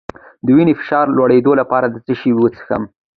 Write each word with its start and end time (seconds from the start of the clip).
د 0.45 0.47
وینې 0.55 0.73
فشار 0.79 1.05
لوړولو 1.17 1.51
لپاره 1.61 1.85
څه 2.05 2.13
شی 2.19 2.31
وڅښم؟ 2.33 2.83